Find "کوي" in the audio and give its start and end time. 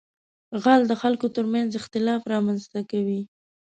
2.91-3.21